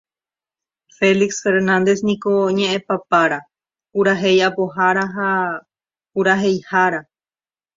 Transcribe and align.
Félix 0.97 1.31
Fernández 1.43 1.99
niko 2.07 2.31
ñe'ẽpapára, 2.57 3.39
purahéi 3.91 4.39
apohára 4.49 5.03
ha 5.15 5.27
puraheihára. 6.11 7.01